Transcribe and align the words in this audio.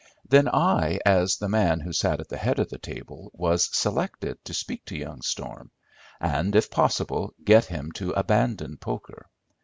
Then 0.27 0.47
I, 0.47 0.97
as 1.05 1.37
the 1.37 1.47
man 1.47 1.79
who 1.81 1.93
sat 1.93 2.19
at 2.19 2.27
the 2.27 2.35
head 2.37 2.57
of 2.57 2.69
the 2.69 2.79
table, 2.79 3.29
was 3.35 3.69
selected 3.71 4.43
to 4.45 4.51
speak 4.55 4.83
to 4.85 4.97
young 4.97 5.21
Storm, 5.21 5.69
and, 6.19 6.55
if 6.55 6.71
possible, 6.71 7.35
get 7.43 7.65
him 7.65 7.91
to 7.91 8.09
abandon 8.13 8.77
poker. 8.77 9.29